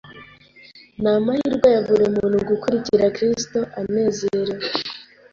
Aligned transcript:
Ni 1.01 1.09
amahirwe 1.17 1.67
ya 1.75 1.81
buri 1.87 2.05
muntu 2.15 2.37
gukurikira 2.49 3.05
Kristo 3.15 3.59
anezerewe, 3.79 4.55